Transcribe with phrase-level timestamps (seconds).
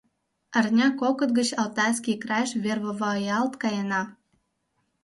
[0.57, 4.01] —Арня-кокыт гыч Алтайский крайыш вервоваялт каена.